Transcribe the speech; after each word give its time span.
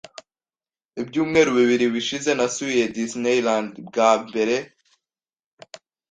Ibyumweru 1.01 1.49
bibiri 1.59 1.85
bishize, 1.95 2.29
nasuye 2.37 2.83
Disneyland 2.95 3.71
bwa 3.87 4.11
mbere. 4.25 4.55